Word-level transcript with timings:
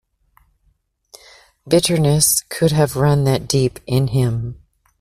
Bitterness 1.67 2.41
could 2.49 2.71
have 2.71 2.95
run 2.95 3.23
that 3.25 3.47
deep 3.47 3.79
in 3.85 4.07
him. 4.07 4.57